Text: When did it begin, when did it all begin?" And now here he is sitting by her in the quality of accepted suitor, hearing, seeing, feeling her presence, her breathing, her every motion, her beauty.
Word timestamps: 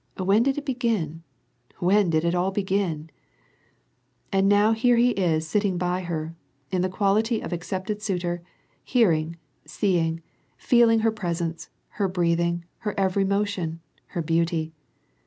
When 0.17 0.41
did 0.41 0.57
it 0.57 0.65
begin, 0.65 1.21
when 1.77 2.09
did 2.09 2.25
it 2.25 2.33
all 2.33 2.49
begin?" 2.49 3.11
And 4.33 4.49
now 4.49 4.71
here 4.71 4.95
he 4.95 5.11
is 5.11 5.45
sitting 5.45 5.77
by 5.77 6.01
her 6.01 6.33
in 6.71 6.81
the 6.81 6.89
quality 6.89 7.39
of 7.39 7.53
accepted 7.53 8.01
suitor, 8.01 8.41
hearing, 8.83 9.35
seeing, 9.63 10.23
feeling 10.57 11.01
her 11.01 11.11
presence, 11.11 11.69
her 12.01 12.07
breathing, 12.07 12.65
her 12.79 12.95
every 12.99 13.25
motion, 13.25 13.79
her 14.07 14.23
beauty. 14.23 14.73